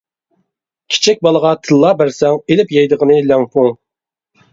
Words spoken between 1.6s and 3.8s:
تىللا بەرسەڭ، ئېلىپ يەيدىغىنى لەڭپۇڭ.